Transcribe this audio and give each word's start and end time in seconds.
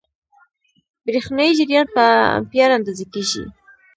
برېښنايي 1.05 1.51
جریان 1.59 1.87
په 1.95 2.03
امپیر 2.39 2.69
اندازه 2.77 3.05
کېږي. 3.13 3.43